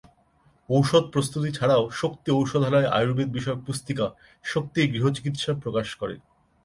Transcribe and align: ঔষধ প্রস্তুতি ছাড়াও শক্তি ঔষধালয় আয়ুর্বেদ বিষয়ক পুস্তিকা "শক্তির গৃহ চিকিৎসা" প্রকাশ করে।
ঔষধ 0.69 1.03
প্রস্তুতি 1.13 1.49
ছাড়াও 1.51 1.83
শক্তি 1.93 2.29
ঔষধালয় 2.31 2.91
আয়ুর্বেদ 2.91 3.29
বিষয়ক 3.31 3.59
পুস্তিকা 3.67 4.05
"শক্তির 4.45 4.85
গৃহ 4.93 5.05
চিকিৎসা" 5.15 5.51
প্রকাশ 5.63 5.87
করে। 5.95 6.15